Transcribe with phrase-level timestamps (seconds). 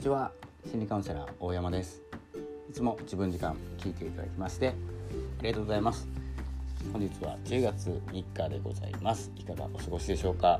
[0.00, 0.32] にちは。
[0.64, 2.00] 心理カウンセラー大山です。
[2.70, 6.08] いつも自分時間聞いていただきましてありがとうございます。
[6.90, 9.30] 本日は10月3日でございます。
[9.36, 10.58] いかがお過ごしでしょうか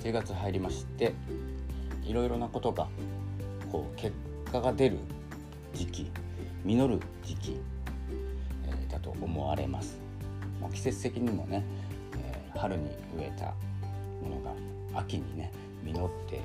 [0.00, 1.12] ？10月入りまして
[2.02, 2.88] いろいろなことが
[3.70, 4.16] こう結
[4.50, 4.96] 果が出る
[5.74, 6.10] 時期
[6.64, 7.60] 実る時期、
[8.64, 9.98] えー、だと思われます、
[10.62, 11.62] まあ、季節的にもね、
[12.16, 13.52] えー、春に植えた
[14.26, 14.40] もの
[14.94, 15.52] が秋にね
[15.84, 16.40] 実って、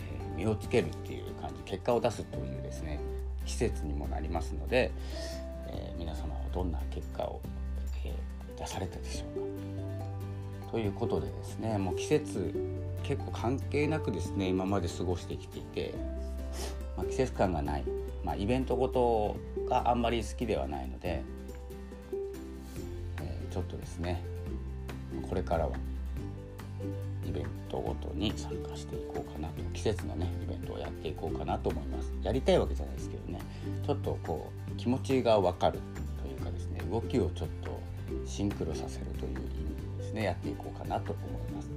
[0.00, 1.29] えー、実をつけるっていう
[1.70, 2.98] 結果を出すというですね
[3.46, 4.92] 季節にもなりますので、
[5.68, 7.40] え皆様はどんな結果を、
[8.04, 8.12] え
[8.58, 10.70] 出されたでしょうか。
[10.72, 12.54] ということでですねもう季節
[13.02, 15.94] 結構関係なくですね今まで過ごしてきていて、
[16.96, 17.84] まあ、季節感がない、
[18.24, 19.36] まあ、イベントごと
[19.68, 21.22] があんまり好きではないので、
[23.20, 24.22] えー、ちょっとですね
[25.28, 25.72] これからは
[27.30, 32.12] イベントごとに参加していこうかなと季節のねイベントをやっていこうかなと思います。
[32.22, 33.40] やりたいわけじゃないですけどね。
[33.86, 35.78] ちょっとこう気持ちが分かる
[36.20, 37.80] というかですね動きをちょっと
[38.26, 39.42] シンクロさせるという意味
[39.98, 41.70] でですねやっていこうかなと思います。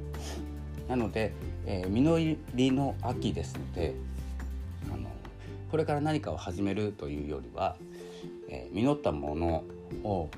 [0.90, 1.32] なので、
[1.66, 3.94] えー、実りの秋ですので
[4.92, 5.08] あの
[5.70, 7.76] これから何かを始めるというよりは、
[8.50, 9.64] えー、実ったもの
[10.04, 10.30] を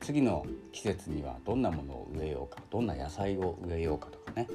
[0.00, 4.48] 次の季節にはどんなものを植えようかどんな野菜を植えようかとかね、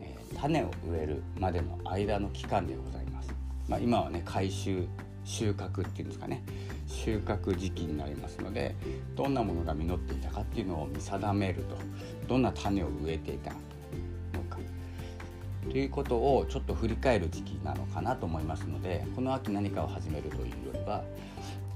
[0.00, 3.34] えー、種を植えるまでの間の期間でございます。
[3.68, 4.86] まあ、今はね回収
[5.24, 6.42] 収穫っていうんですかね。
[6.86, 8.74] 収穫時期になりますので
[9.14, 11.76] どんなものが実っていたかっていうのを見定めると。
[12.28, 13.56] どんな種を植えていたの
[14.48, 14.58] か。
[15.70, 21.04] ということをちょっと振り返る時期なのかなと思いますのでこの秋何かを始めるというよりは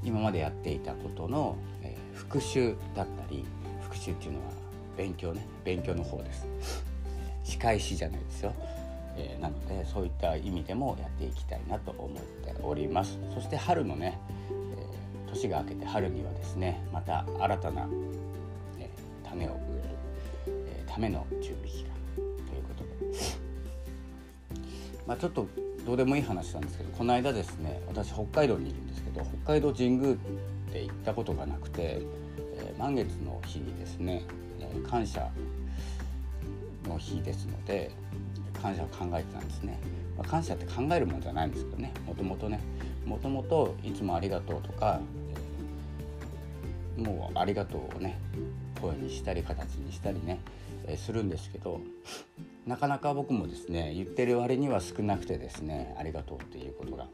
[0.03, 3.45] 今までやっていたことの、えー、復習だったり
[3.83, 4.45] 復習っていうのは
[4.97, 6.47] 勉強ね勉強の方です。
[7.45, 8.53] 仕返しじゃないですよ、
[9.17, 13.19] えー、なのでそういった意味でもやっていきたいなと思っております。
[13.33, 14.19] そして春のね、
[14.51, 17.87] えー、年が明けて春にはですねまた新たな、
[18.81, 18.91] え
[19.23, 19.57] 種を植
[20.49, 23.47] える、えための準備期間ということで。
[25.07, 25.47] まあちょっと
[25.87, 30.17] どうでもいい話なんですけどこの間ですね私北海道にいるんですけど北海道神宮
[30.77, 32.03] て行ったことがなくて、
[32.59, 34.25] えー、満月の日にですね、
[34.61, 35.31] えー、感謝
[36.87, 37.91] の日ですので
[38.61, 39.79] 感謝を考えてたんですね、
[40.17, 41.93] まあ、感謝って考えるものじゃないんですけどね。
[42.07, 42.61] もともとね。
[43.05, 45.01] もともといつもありがとうとか、
[46.99, 48.19] えー、もうありがとうをね
[48.81, 50.41] 声にしたり形にしたりね、
[50.87, 51.81] えー、するんですけど
[52.67, 57.07] なかなか僕もですね言ってる割には少なくてですねありがとうっていうことが、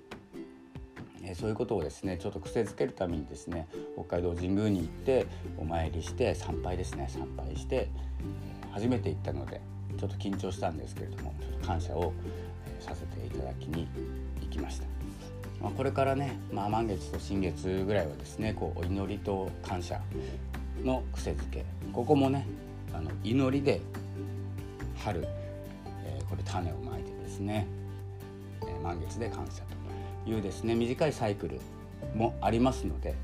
[1.22, 5.26] えー、そういうことをですねちょっと癖づけるためにですね北海道神宮に行って
[5.58, 7.88] お参りして参拝ですね参拝して、
[8.64, 9.60] えー、初めて行ったので
[9.98, 12.12] ちょっと緊張したんですけれどもちょっと感謝を、
[12.66, 13.88] えー、させていただきに
[14.40, 14.86] 行きました。
[15.60, 20.00] まあ、これからね、まあ、満月と新月ぐらいはですねこうお祈りと感謝
[20.82, 22.48] の癖づけここもね
[22.92, 23.80] あの祈りで
[24.98, 25.24] 春
[26.04, 27.66] えこれ種をまいてですね、
[28.66, 29.62] え満月で感謝
[30.26, 31.60] いうですね短いサイクル
[32.14, 33.14] もありますので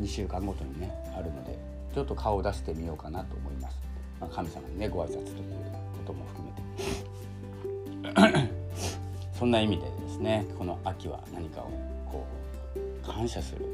[0.00, 1.58] 2週間ごとにねあるので
[1.94, 3.78] ちょっと顔を出してみようかなと思います、
[4.20, 5.24] まあ、神様にねご挨拶という
[5.98, 6.52] ことも含め
[8.12, 8.56] て。
[9.38, 11.70] そんな意味でですねこの秋は何かを
[12.10, 12.24] こ
[12.74, 13.66] う感謝する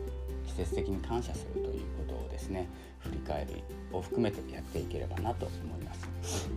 [0.47, 2.69] 季節的に感謝するということをですね
[2.99, 3.63] 振り返り
[3.93, 6.49] を含めてやっていければなと思います。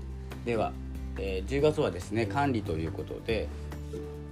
[0.43, 0.73] では
[1.17, 3.47] えー、10月はですね管理ということで、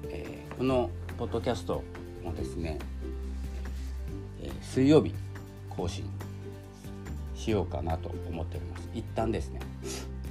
[0.10, 1.84] えー、このポッドキャスト
[2.24, 2.80] もですね、
[4.42, 5.14] えー、水曜日
[5.70, 6.10] 更新
[7.36, 8.90] しようかなと思っております。
[8.94, 9.60] 一旦ですね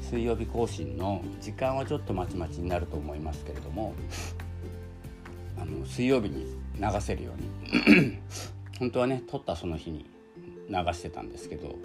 [0.01, 3.95] 水曜日更新の時間はちょっとまちまちになると思いますけれども
[5.59, 6.45] あの水曜日に
[6.79, 7.33] 流せるよ
[7.87, 8.19] うに
[8.79, 10.05] 本当はね撮ったその日に
[10.69, 11.77] 流してたんですけど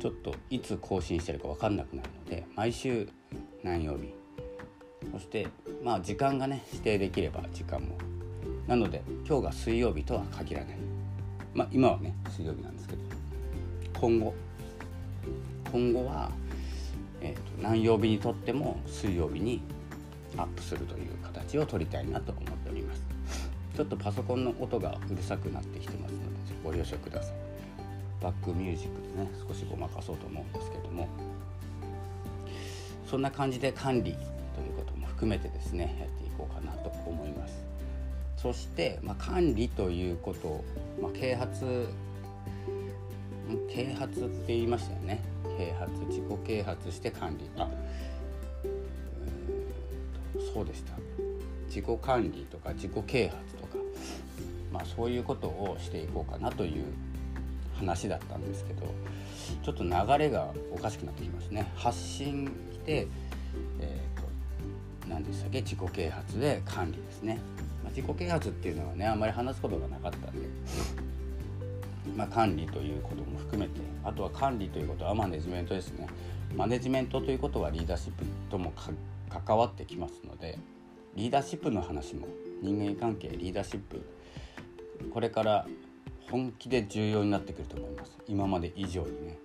[0.00, 3.08] ちょっといつ更新してるか分かんなくなるので毎週
[3.62, 4.12] 何曜日
[5.12, 5.46] そして
[5.82, 7.96] まあ時間がね指定できれば時間も
[8.66, 10.76] なので今日が水曜日とは限らない。
[11.54, 13.02] まあ今はね水曜日なんですけど。
[14.00, 14.34] 今後。
[15.72, 16.30] 今後は、
[17.20, 19.60] えーと、何曜日にとっても水曜日に
[20.36, 23.02] アップするという形を取りたいなと思っております。
[23.74, 26.26] ちょっとパソコンの音がうるさくなってきてますので
[26.64, 27.34] ご了承ください。
[28.22, 31.08] バックミュージックでね少しごまかそうと思うんですけども。
[33.06, 34.18] そんな感じで管理と
[34.60, 37.65] いうことも含めてですねやっていこうかなと思います。
[38.46, 40.64] そして、まあ、管理ということを、
[41.02, 41.88] まあ、啓発
[43.68, 45.20] 啓発って言いましたよね。
[45.58, 47.68] 啓発自己啓発して管理あ。
[50.54, 50.92] そうでした。
[51.66, 53.78] 自己管理とか自己啓発とか、
[54.72, 56.84] まあ、そういうことをしていこうかなという
[57.74, 58.86] 話だったんですけど
[59.64, 61.72] ちょっと流れがおかしくなってきますね。
[61.74, 63.08] 発信して、
[63.80, 64.25] えーと、
[65.08, 67.38] 何でしたっけ自己啓発で管理ですね、
[67.82, 70.48] まあ、自己啓発っていうのはねあんまり話すことがなかったんで、
[72.16, 76.06] まあ、管理ということも含めてあとは管理ということはマネジメントですね。
[76.54, 78.72] マネジメントということはリーダーシップとも
[79.28, 80.58] 関わってきますので
[81.14, 82.28] リーダーシップの話も
[82.62, 84.04] 人間関係リーダーシップ
[85.10, 85.66] これから
[86.30, 88.16] 本気で重要になってくると思います。
[88.26, 89.38] 今まで以上にね。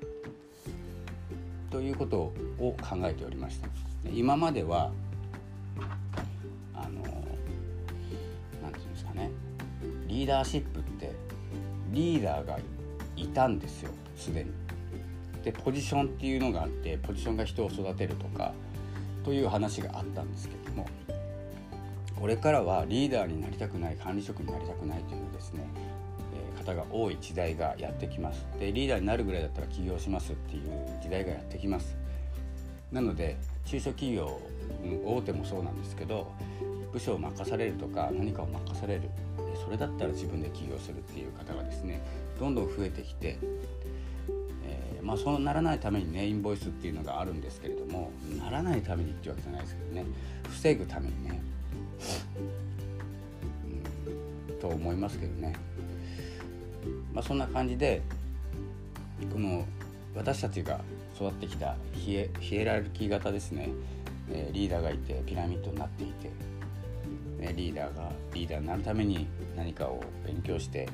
[1.69, 2.33] ということを
[2.81, 3.67] 考えておりました。
[4.11, 4.91] 今までは
[10.21, 11.11] リーダーシップって
[11.89, 12.59] リーダーが
[13.15, 14.51] いたんですよすでに。
[15.43, 18.53] でポジションっていうのがあってポジションが人を育てるとか
[19.23, 20.87] という話があったんですけども
[22.19, 25.67] これからはリーダーになりたくない管理職になりたくないというですね、
[26.35, 30.63] えー、方が多い時代がやってきますでリーダーになるぐらいだったら起業しますっていう
[31.01, 31.97] 時代がやってきます
[32.91, 34.39] なので中小企業、
[35.03, 36.31] 大手もそうなんですけど
[36.93, 39.09] 部署を任されるとか何かを任される
[39.63, 42.01] それだったら自分で起業するっていう方がですね
[42.39, 43.37] どんどん増えてきて
[44.63, 50.05] えまあ、そうならないためにねインボイスっていうのがあるんですけれどもならないためにっていうわけじゃないですけどね
[50.49, 51.41] 防ぐためにね、
[54.49, 55.55] うん、と思いますけどね、
[57.13, 58.01] まあ、そんな感じで
[59.31, 59.65] この
[60.15, 60.81] 私たちが
[61.15, 63.69] 育ってきたヒエヒエラルキー型ですね、
[64.31, 66.31] えリーダーがいてピラミッドになっていて、
[67.41, 69.27] ね、リーダーがリーダーになるために
[69.57, 70.87] 何かを勉強して、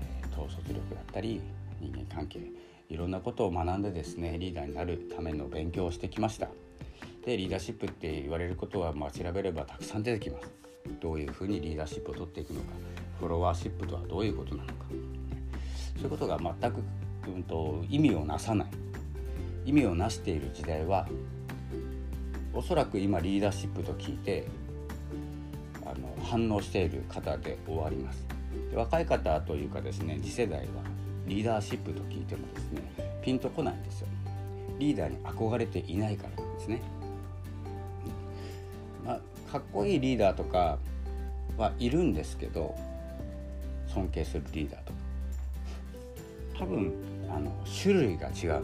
[0.00, 1.42] え統率力だったり
[1.80, 2.40] 人間関係
[2.88, 6.48] いろんなことを学んでですねリーダーになるための勉強をしてきました。
[7.26, 10.50] でリーダーシップって言われることはまあ調べればたくさん出てきます。
[11.00, 12.66] どういうふうにリーダーシップを取っていくのか
[13.20, 14.86] フォロワーシップとはどういうことなのか。
[15.96, 16.82] そういうことが全く、
[17.28, 18.68] うんと、意味をなさない。
[19.66, 21.06] 意味をなしている時代は
[22.52, 24.46] おそらく今リーダーシップと聞いて
[25.94, 28.24] あの反応している方で終わります。
[28.70, 30.66] で若い方というかですね次世代は
[31.26, 32.82] リーダーシップと聞いてもですね
[33.22, 34.08] ピンとこないんですよ。
[34.78, 36.82] リーダーに憧れていないからなんですね、
[39.04, 40.78] まあ、かっこいいリーダーとか
[41.56, 42.74] はいるんですけど
[43.86, 44.98] 尊敬するリーダーとか。
[46.60, 46.92] 多分
[47.28, 47.52] あの
[47.82, 48.60] 種類が違うんですよ。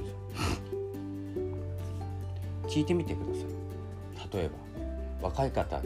[2.68, 4.38] 聞いてみてください。
[4.38, 4.50] 例え
[5.20, 5.80] ば若い方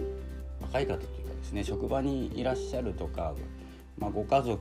[0.60, 1.21] 若い方という
[1.52, 3.34] ですね職場にいらっしゃるとか、
[3.98, 4.58] まあ、ご家族、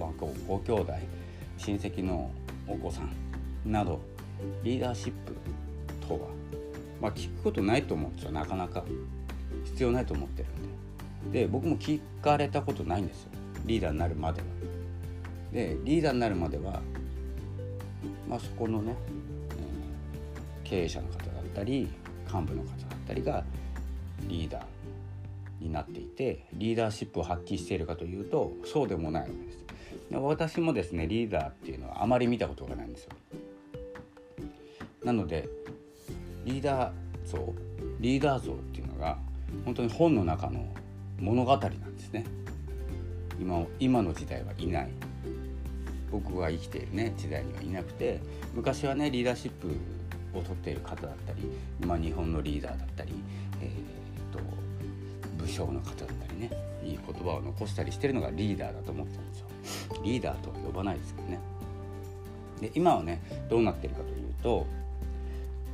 [0.00, 0.10] まあ、
[0.48, 0.94] ご兄弟
[1.58, 2.30] 親戚の
[2.66, 3.12] お子さん
[3.70, 4.00] など
[4.62, 5.34] リーダーシップ
[6.06, 6.20] とは、
[7.00, 8.32] まあ、聞くことないと思うんですよ。
[8.32, 8.84] なかなか
[9.64, 11.40] 必要ないと思ってるんで。
[11.40, 13.30] で僕も聞かれたことないんですよ。
[13.64, 14.46] リーダーになるまでは。
[15.52, 16.80] でリーダーになるまでは
[18.28, 18.94] まあそこのね、
[19.50, 21.88] えー、経営者の方だったり
[22.32, 23.42] 幹部の方だったりが
[24.28, 24.75] リーダー
[25.76, 29.58] なっていてリーダーシップを発揮しているかというとそうでもないわけです。
[30.12, 33.10] 私もですねリーダーっていうのはあまり見たことがないんですよ。
[35.04, 35.48] なので
[36.44, 36.92] リーダー
[37.24, 37.52] 像
[38.00, 39.18] リーダー像っていうのが
[39.64, 40.64] 本当に本の中の
[41.18, 42.24] 物語なんですね。
[43.38, 44.88] 今今の時代はいない。
[46.10, 48.20] 僕が生きているね時代にはいなくて
[48.54, 49.68] 昔はねリーダーシップ
[50.38, 51.50] を取っている方だったり
[51.82, 53.12] 今日本のリーダーだったり、
[53.60, 54.44] えーと、と
[55.46, 56.50] 武将の方だったりね
[56.84, 59.46] いい言葉を残したりしてるのがリーダーだと思ってたんですよ。
[60.02, 61.40] リーダーとは呼ばないですけどね。
[62.60, 64.66] で今はねどうなってるかというと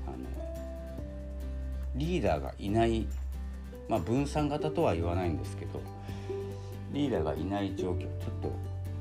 [0.07, 0.17] あの
[1.97, 3.07] リーダーがいない
[3.89, 5.81] まあ分散型とは言わないんですけど
[6.93, 8.09] リーダーがいない状況ちょっ
[8.43, 8.53] と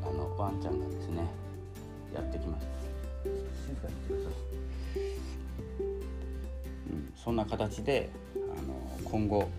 [0.08, 1.26] あのワンちゃんがですね
[2.14, 2.72] やってきました
[3.68, 5.04] 静かにしてください、
[6.92, 9.50] うん、そんな形であの今後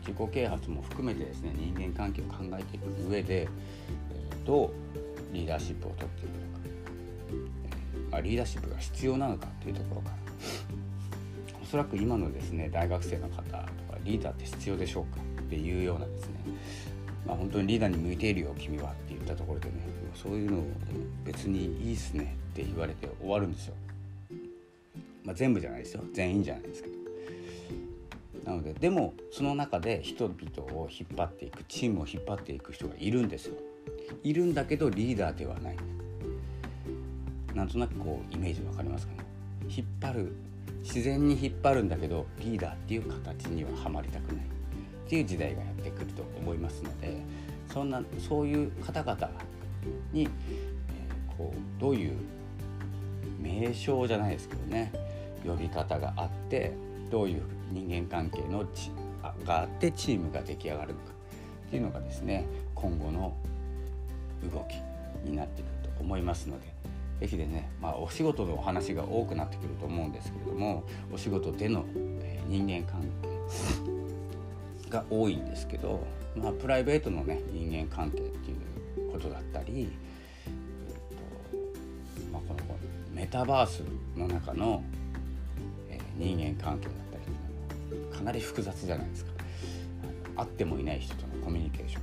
[0.00, 3.48] 自己啓発も含めてですね人間関係を考えていく上で、
[4.44, 4.70] どう
[5.32, 7.56] リーダーシップをとっていくのか、
[8.10, 10.16] まあ、リーダーシップが必要なのかというところから
[11.62, 13.68] おそらく今のですね大学生の方とか
[14.04, 16.34] リーダーって必要でしょうかっていうようなですね
[17.26, 19.74] まあ、本当にリーダーに向いているよ君はって言ったところでね
[20.14, 20.64] そういうのを
[21.24, 23.74] 別にいいっすねって言われて終わるんですよ。
[25.22, 26.99] まあ、全部じゃないですよ全員じゃないですけど。
[28.44, 33.54] なのででもその中で人々を引っ張っていくチームを引っ張っていく人がいるんですよ。
[34.22, 35.76] いるんだけどリーダーではない。
[37.54, 39.18] なんとなくこうイメージ分かりますかね？
[39.68, 40.32] 引っ張る
[40.82, 44.44] 自然に引っ張るんだけどリーダーっていう形にははまりたくない。
[44.44, 47.20] っていう時代がやってくると思いますので
[47.72, 49.28] そんなそういう方々
[50.12, 50.28] に、えー、
[51.36, 52.12] こうどういう
[53.40, 54.92] 名称じゃないですけどね
[55.44, 56.72] 呼び方があって
[57.10, 58.90] どういう人間関係のち
[59.44, 61.04] があってチームが出来上がるのか
[61.68, 63.36] っていうのがですね今後の
[64.52, 66.66] 動きになってくると思いますので
[67.20, 71.84] 是非でね、まあ、お仕事のお話が多くなってくると思うんですけれどもお仕事での、
[72.48, 76.00] 人間関係が多いんですけど、
[76.34, 79.92] まあ、プライベートのね人間関係っていうことだったり、
[80.48, 80.94] えっ
[81.50, 82.60] とまあ、この
[83.12, 83.82] メタバース
[84.16, 84.82] の中の、
[86.16, 87.09] 人間関係だったり
[88.20, 89.30] かなり複雑じゃないですか。
[90.36, 92.02] 会ってもいない人とのコミュニケーション。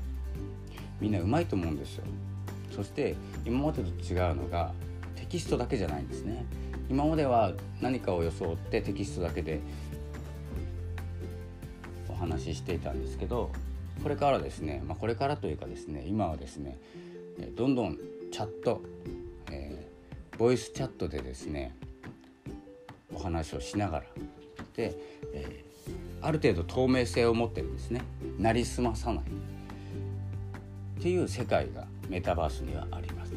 [1.00, 2.06] みんなうまいと思うんですよ。
[2.76, 4.74] そして今までと違うのが
[5.16, 6.44] テキストだけじゃないんですね。
[6.90, 9.60] 今までは何かを装ってテキストだけで
[12.10, 13.52] お話ししていたんですけど
[14.02, 16.80] これからですね、まあ、これからというかですね今はですね
[17.56, 17.98] どんどん
[18.32, 18.82] チャット、
[19.52, 21.76] えー、ボイスチャットでですね
[23.14, 24.06] お話をしながら
[24.78, 24.96] で、
[25.34, 25.67] えー、
[26.22, 28.02] ある程度透明性を持ってるんですね。
[28.38, 29.24] なりすまさない。
[31.00, 33.34] っていう世界がメタバースにはあります。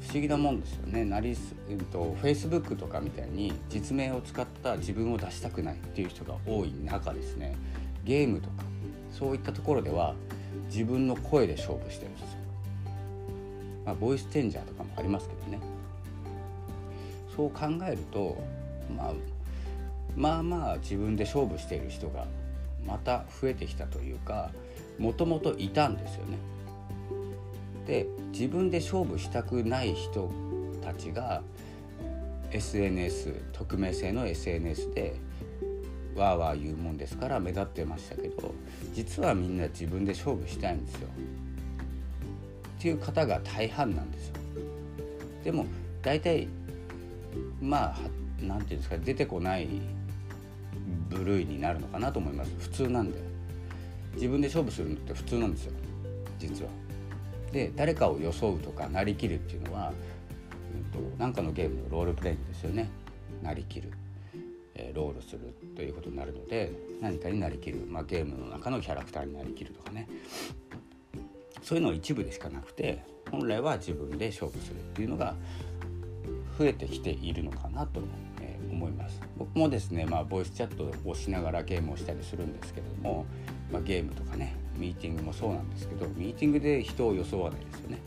[0.00, 1.04] 不思議なもんですよね。
[1.04, 7.56] なりす、えっと、Facebook とかみたいに実名を使った自分を出したくないっていう人が多い中ですね。
[8.04, 8.62] ゲームとか
[9.12, 10.14] そういったところでは
[10.68, 12.28] 自分の声で勝負してるんですよ、
[13.84, 15.58] まあ、ボイスチェンジャーとかもありますけどね。
[17.34, 18.36] そう考えると、
[18.96, 19.12] まあ、
[20.16, 22.26] まあまあ自分で勝負している人が
[22.86, 24.50] また増えてきたというか
[24.98, 26.38] もともといたんですよね。
[27.86, 30.30] で自分で勝負したくない人
[30.82, 31.42] たちが
[32.50, 35.14] SNS 匿名性の SNS で
[36.16, 38.54] わーわー言うもんですから目立ってましたけど
[38.94, 41.08] 実はみんな自分で勝負したいんですよ。
[42.78, 44.34] っていう方が大半なんですよ。
[45.44, 45.66] でも
[46.02, 46.48] 大体
[47.60, 47.96] まあ
[48.40, 49.68] 何て言うんですか出てこない
[51.08, 52.50] 部類になるのかなと思います。
[52.58, 53.18] 普通なんで。
[54.14, 55.72] 自分で勝負するのって普通なんですよ。
[56.38, 56.70] 実は。
[57.52, 59.92] で誰かを装うとかなりきるっていうのは
[61.18, 62.88] 何、うん、かのゲームのロールプレイングですよね。
[63.42, 63.92] なりきる、
[64.74, 70.08] えー、ロールするということになるので何かになりきる、まあ、ゲームの中のキャラクターになりきるとかね。
[71.62, 75.34] そういうの一部でしかなくて本来は自分で勝負するっていうのが
[76.58, 78.25] 増えてきているのかなと思います
[78.76, 79.20] 思います。
[79.36, 83.26] 僕もですねまあボイスチャットをしながらゲームをしたりするんですけれども、
[83.72, 87.98] まあ、ゲームとかねミーティングもそうなんですけどミーティングで人を装わないですよね。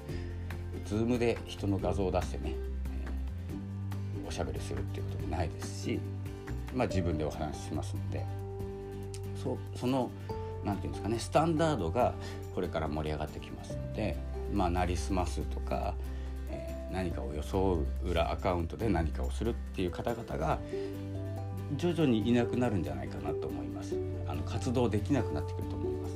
[0.86, 6.00] Zoom で人の画像を出してね、えー、おしゃべりするっていうこともないですし
[6.74, 8.26] まあ自分でお話ししますので
[9.44, 10.10] そその
[10.64, 12.14] 何て言うんですかねスタンダードが
[12.56, 14.18] これから盛り上がってきますので
[14.52, 15.94] まあなりすますとか
[17.00, 20.60] 何かを装う裏アカウントで何かをするっていう方々が
[21.78, 23.96] 徐々にいなくなるんじゃないかなと思います。
[24.28, 26.14] あの活動できなくなってくると思います。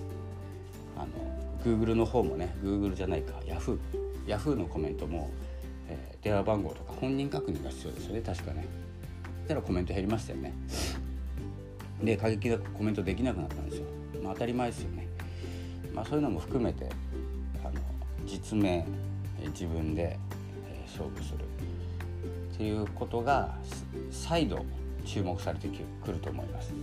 [0.97, 3.79] あの Google の方もね Google じゃないか Yahoo
[4.27, 5.31] Yahoo のコメントも、
[5.87, 8.21] えー、電話番号とか本人確認が必要ですよね。
[8.21, 8.65] 確かね。
[9.47, 10.53] たらコメント減りましたよね。
[12.03, 13.85] で過激なコメントできなくなったんですよ。
[14.21, 15.07] まあ当たり前ですよね。
[15.93, 16.89] まあそういうのも含めて
[17.63, 17.73] あの
[18.25, 18.85] 実名
[19.51, 20.17] 自分で
[20.93, 21.39] 勝負する。
[22.53, 23.55] っていうことが
[24.11, 24.63] 再度
[25.03, 25.67] 注目されて
[26.03, 26.73] くると思います。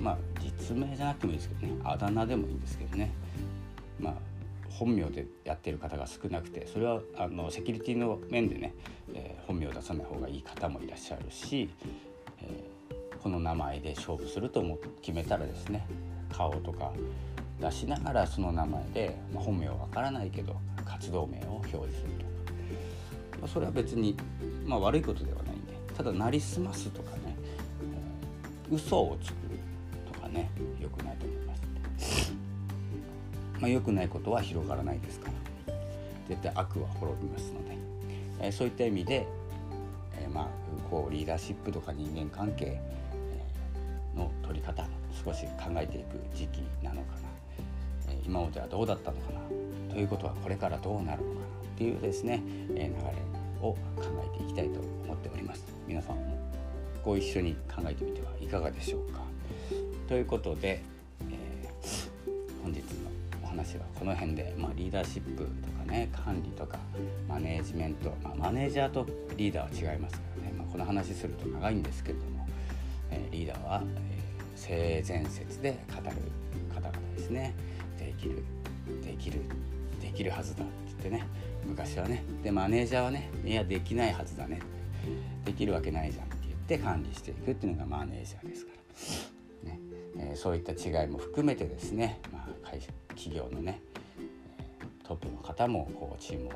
[0.00, 1.80] まあ実名じゃなくてもいいですけどね。
[1.84, 3.12] あだ名でもいいんですけどね。
[4.00, 4.14] まあ
[4.70, 8.74] 本名でやってる方が少なくてそれはあのセキュリティの面でね、
[9.12, 11.68] えー、本名を出さない方がいい方もいらっしゃるし、
[12.40, 15.84] えー、この名前で勝負すると思決めたらですね
[16.32, 16.92] 顔とか
[17.60, 22.27] 出しながらその名前で、まあ、本名はわからないけど活動名を表示すると。
[23.40, 24.16] まあ、それは別に、
[24.66, 27.36] まあ、悪いことではないんでただなりすますとかね、
[28.70, 29.58] 嘘を作る
[30.12, 30.50] とかね。
[30.80, 31.56] 良くないと思いま
[31.98, 32.32] す。
[33.60, 35.74] まあ、良くないことは広がらないですから。
[36.28, 37.78] 絶対悪は滅びますので、
[38.40, 39.26] えー、そういった意味で、
[40.20, 40.46] えー、まあ
[40.90, 42.80] こうリーダーシップとか人間関係
[44.14, 44.86] の取り方
[45.24, 47.28] 少し考えていく時期なのかな、
[48.10, 49.40] え、今まではどうだったのかな。
[49.92, 51.47] ということはこれからどうなるのか。
[51.78, 52.42] っていうですね、
[52.74, 52.94] え流
[53.62, 53.78] れを考
[54.34, 55.64] えていきたいと思っております。
[55.86, 56.36] 皆さんも
[57.04, 59.20] ご一緒に考えてみてはいかがでしょうか。
[60.08, 60.82] ということで、
[61.30, 62.84] えー、本日の
[63.44, 66.80] お話はこの辺で、まあ、リーダーシップとかね管理とか
[67.28, 69.06] マネージメント、まあ、マネージャーと
[69.36, 72.44] リーダーは違いますからね、まあ、この話すると長いんですけれども、
[73.12, 76.16] えー、リーダーは、えー、性善説で語る
[76.74, 77.54] 方々ですね。
[78.00, 78.42] できる
[79.04, 79.42] できる
[80.02, 80.64] できるはずだ
[80.98, 81.24] ってね
[81.66, 82.24] 昔はね。
[82.42, 84.60] でマネージャーはねいやできないはずだね。
[85.44, 88.72] できるわけないじゃんって言って管理していくっていうのがマネージャーですか
[89.64, 89.80] ら、ね。
[90.18, 93.80] えー、そういった違いも含めてですね、まあ、会社企業のね
[95.04, 96.52] トップの方もこうチームを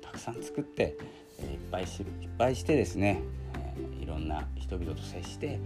[0.00, 0.96] たくさん作って、
[1.38, 2.06] えー、いっぱいしいっ
[2.36, 3.20] ぱいしてですね、
[3.54, 5.58] えー、いろんな人々と接して、えー、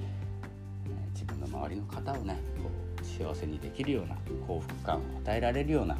[1.12, 5.96] 自分の周りの方をねこう幸せにできるような幸福感を与えられるような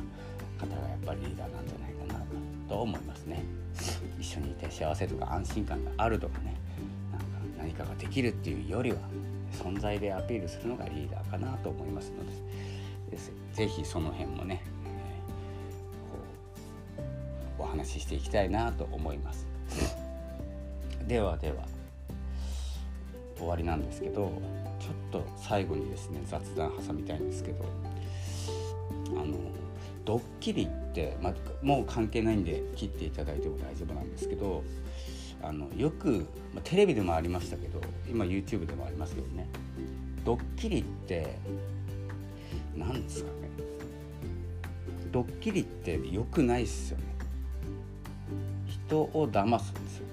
[0.59, 1.90] 方がやっぱりリーダーなんじゃないか
[2.71, 3.43] と思いますね。
[4.21, 6.55] 一緒にいて幸せとか安心感があるとかね。
[7.11, 7.27] なんか
[7.59, 8.99] 何かができるっていうよりは
[9.53, 12.31] 存在でアピールするのがリーダーかなと思いますので。
[13.53, 14.63] 是非その辺もね
[16.09, 16.19] こ
[17.59, 19.49] うお話ししていきたいなと思います。
[21.09, 21.67] ではでは
[23.37, 24.31] 終わりなんですけど
[24.79, 27.65] ちょっと最後にですね雑談挟みたいんですけど
[29.09, 29.37] あの
[30.05, 34.63] ドッキリって、まあ、もう関係ないんで切っていただいても大丈夫なんですけど
[35.43, 39.49] あのよく、まあ、テレビでもありましたけど今 YouTube でもありますけどね
[40.25, 41.39] ドッキリって
[42.77, 43.51] 何ですかね
[45.11, 47.05] ドッキリって良くないっすよね。
[48.69, 50.07] 人を騙すんですよ。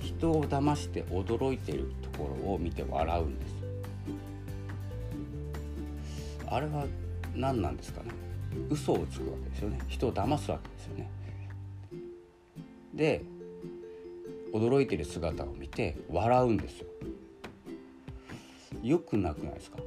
[0.00, 3.54] 人を騙して驚いてるところを見て笑うんです
[6.46, 6.86] あれは
[7.34, 8.10] 何なんですかね？
[8.70, 9.78] 嘘をつくわけですよね。
[9.88, 11.10] 人を騙すわけですよね。
[12.94, 13.22] で
[14.52, 16.86] 驚いてる姿を見て笑うんですよ。
[18.82, 19.78] よくなくないですか？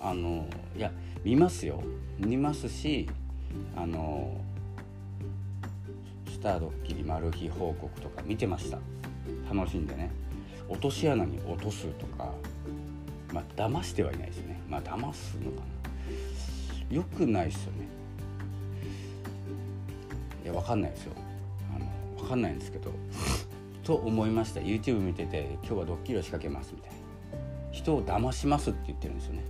[0.00, 0.92] あのいや
[1.24, 1.82] 見ますよ。
[2.18, 3.08] 見ますし
[3.76, 4.40] あの
[6.30, 8.78] スタードッキリマル秘報告とか見てました。
[9.52, 10.10] 楽しんでね。
[10.68, 12.32] 落とし穴に落とすとか
[13.32, 14.60] まあ騙してはいないですね。
[14.68, 15.75] まあ騙すのかな。
[16.96, 17.88] よくないですよね。
[20.44, 21.12] いや分かんないですよ。
[21.74, 22.90] あの分かんないんですけど。
[23.84, 24.60] と思いました。
[24.60, 26.96] YouTube 見てて今日はドッキリを仕掛けますみたいな。
[27.70, 29.44] 人を騙しますって言ってるんですよね。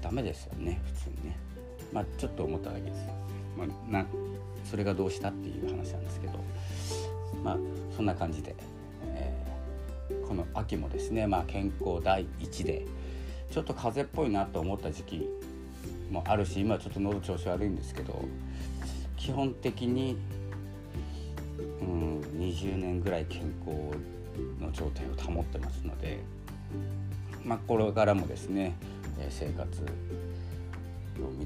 [0.00, 1.36] ダメですよね普通にね。
[1.92, 3.04] まあちょっと思っただけです、
[3.58, 4.06] まあ、な
[4.64, 6.38] それがどうしたっていう話なんですけど。
[7.42, 7.58] まあ
[7.94, 8.54] そんな感じで、
[9.02, 12.86] えー、この秋もですね、まあ、健康第一で
[13.54, 15.28] ちょっと風邪っぽいなと思った時期
[16.10, 18.24] もあるし今ちょっと喉調子悪いんですけど
[19.16, 20.16] 基本的に、
[21.80, 23.96] うん、20年ぐらい健康
[24.60, 26.18] の状態を保ってますので、
[27.44, 28.74] まあ、これからもですね
[29.30, 29.86] 生活を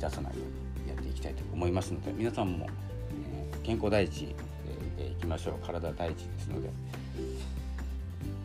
[0.01, 0.41] 乱さないよ
[0.79, 2.69] うにやっていきたいと思いますので皆さんも、
[3.53, 4.35] え、健康第一
[4.97, 5.67] でいきましょう。
[5.67, 6.71] 体第一ですので。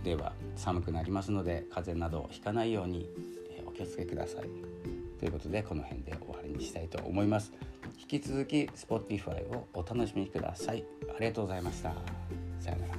[0.03, 3.07] では寒くなりますので風邪などをひかないように、
[3.73, 4.45] 気をつけください。
[5.19, 7.53] ということでこの辺で終わりにしたいと思います。
[7.99, 10.83] 引き続き Spotify をお楽しみください。
[11.09, 11.93] ありがとうございました。
[12.59, 12.92] さよなら。